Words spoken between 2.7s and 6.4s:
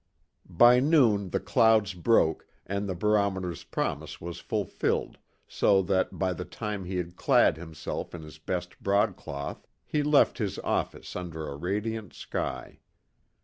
the barometer's promise was fulfilled, so that, by